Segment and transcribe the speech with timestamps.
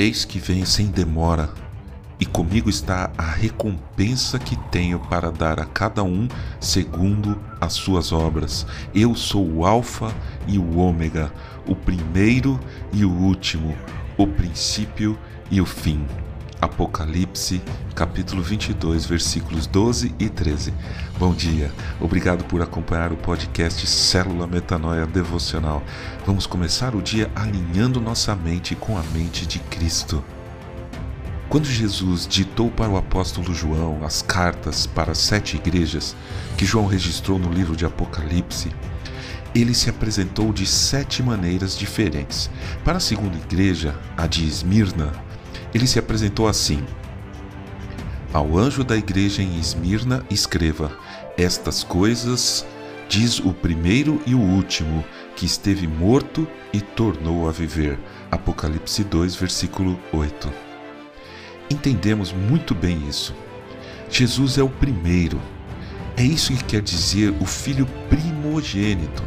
[0.00, 1.50] Eis que venho sem demora,
[2.20, 6.28] e comigo está a recompensa que tenho para dar a cada um
[6.60, 8.64] segundo as suas obras.
[8.94, 10.14] Eu sou o Alfa
[10.46, 11.32] e o Ômega,
[11.66, 12.60] o primeiro
[12.92, 13.76] e o último,
[14.16, 15.18] o princípio
[15.50, 16.06] e o fim.
[16.60, 17.62] Apocalipse,
[17.94, 20.74] capítulo 22, versículos 12 e 13.
[21.16, 25.82] Bom dia, obrigado por acompanhar o podcast Célula Metanoia Devocional.
[26.26, 30.22] Vamos começar o dia alinhando nossa mente com a mente de Cristo.
[31.48, 36.16] Quando Jesus ditou para o apóstolo João as cartas para as sete igrejas
[36.56, 38.70] que João registrou no livro de Apocalipse,
[39.54, 42.50] ele se apresentou de sete maneiras diferentes.
[42.84, 45.12] Para a segunda igreja, a de Esmirna,
[45.74, 46.84] ele se apresentou assim:
[48.32, 50.92] Ao anjo da igreja em Esmirna, escreva:
[51.36, 52.66] Estas coisas
[53.08, 55.04] diz o primeiro e o último,
[55.34, 57.98] que esteve morto e tornou a viver.
[58.30, 60.68] Apocalipse 2, versículo 8
[61.70, 63.34] entendemos muito bem isso.
[64.10, 65.40] Jesus é o primeiro.
[66.16, 69.22] É isso que quer dizer o filho primogênito.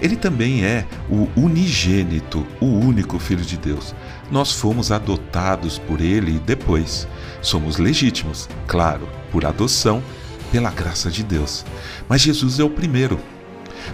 [0.00, 3.94] Ele também é o unigênito, o único filho de Deus.
[4.30, 7.08] Nós fomos adotados por ele depois
[7.40, 10.02] somos legítimos, claro, por adoção,
[10.50, 11.64] pela graça de Deus.
[12.08, 13.18] Mas Jesus é o primeiro.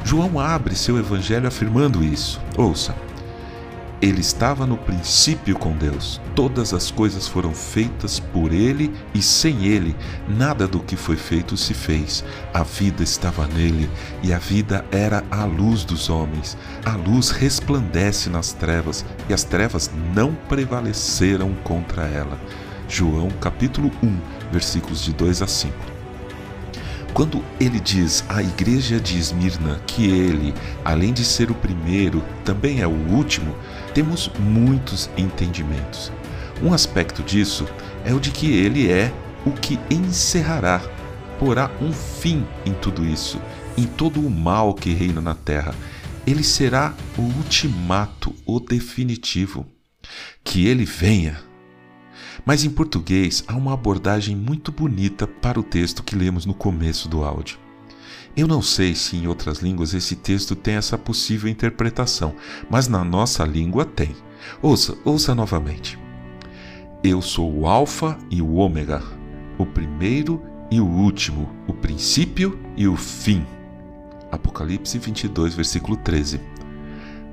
[0.05, 2.41] João abre seu evangelho afirmando isso.
[2.56, 2.94] Ouça:
[4.00, 6.20] ele estava no princípio com Deus.
[6.34, 9.97] Todas as coisas foram feitas por ele e sem ele
[10.28, 12.25] nada do que foi feito se fez.
[12.53, 13.89] A vida estava nele
[14.22, 16.56] e a vida era a luz dos homens.
[16.84, 22.39] A luz resplandece nas trevas e as trevas não prevaleceram contra ela.
[22.89, 24.19] João capítulo 1,
[24.53, 25.95] versículos de 2 a 5.
[27.15, 30.53] Quando ele diz à igreja de Esmirna que ele,
[30.84, 33.55] além de ser o primeiro, também é o último,
[33.95, 36.12] temos muitos entendimentos.
[36.62, 37.67] Um aspecto disso
[38.05, 39.12] é o de que ele é
[39.47, 40.81] o que encerrará,
[41.38, 43.41] porá um fim em tudo isso,
[43.77, 45.75] em todo o mal que reina na terra.
[46.27, 49.66] Ele será o ultimato, o definitivo.
[50.43, 51.38] Que ele venha
[52.44, 57.09] mas em português há uma abordagem muito bonita para o texto que lemos no começo
[57.09, 57.63] do áudio.
[58.36, 62.34] Eu não sei se em outras línguas esse texto tem essa possível interpretação,
[62.69, 64.14] mas na nossa língua tem.
[64.60, 65.98] Ouça, ouça novamente.
[67.03, 69.03] Eu sou o Alfa e o Ômega,
[69.58, 73.47] o primeiro e o último, o princípio e o fim.
[74.32, 76.41] Apocalipse 22, versículo 13.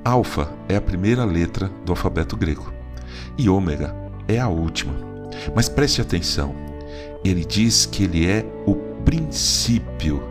[0.03, 2.71] Alfa é a primeira letra do alfabeto grego
[3.37, 3.95] e Ômega
[4.27, 4.93] é a última.
[5.55, 6.53] Mas preste atenção,
[7.23, 10.30] ele diz que ele é o princípio.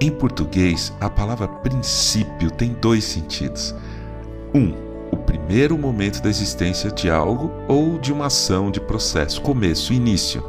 [0.00, 3.74] Em português, a palavra princípio tem dois sentidos.
[4.54, 4.74] Um,
[5.10, 10.42] o primeiro momento da existência de algo ou de uma ação de processo, começo, início.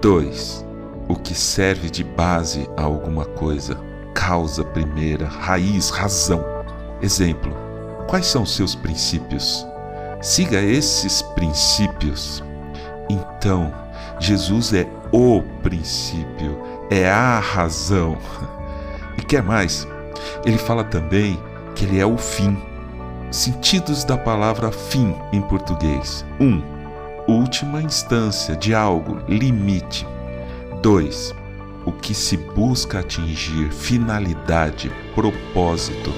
[0.00, 0.64] Dois,
[1.08, 3.78] o que serve de base a alguma coisa,
[4.14, 6.44] causa primeira, raiz, razão.
[7.02, 7.54] Exemplo:
[8.08, 9.66] quais são seus princípios?
[10.22, 12.42] Siga esses princípios.
[13.10, 13.72] Então,
[14.18, 16.58] Jesus é o princípio,
[16.90, 18.16] é a razão.
[19.16, 19.86] E quer mais?
[20.44, 21.38] Ele fala também
[21.74, 22.56] que ele é o fim.
[23.30, 26.44] Sentidos da palavra fim em português: 1.
[26.44, 26.62] Um,
[27.26, 30.06] última instância de algo, limite.
[30.82, 31.34] 2.
[31.86, 36.12] O que se busca atingir, finalidade, propósito.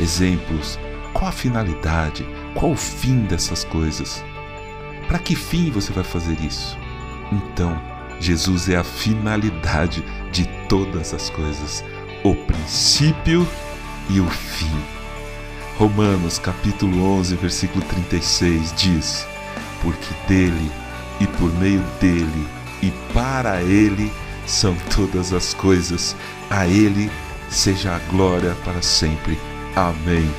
[0.00, 0.78] Exemplos:
[1.12, 2.26] qual a finalidade?
[2.54, 4.24] Qual o fim dessas coisas?
[5.06, 6.78] Para que fim você vai fazer isso?
[7.32, 7.80] Então,
[8.20, 11.82] Jesus é a finalidade de todas as coisas,
[12.22, 13.48] o princípio
[14.10, 14.70] e o fim.
[15.78, 19.26] Romanos capítulo 11, versículo 36 diz:
[19.82, 20.70] Porque dele
[21.18, 22.46] e por meio dele
[22.82, 24.12] e para ele
[24.46, 26.14] são todas as coisas,
[26.50, 27.10] a ele
[27.48, 29.38] seja a glória para sempre.
[29.74, 30.30] Amém.